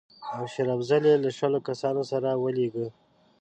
او 0.35 0.43
شېر 0.53 0.67
افضل 0.75 1.03
یې 1.09 1.15
له 1.23 1.29
شلو 1.37 1.59
کسانو 1.67 2.03
سره 2.11 2.29
ولېږه. 2.43 2.87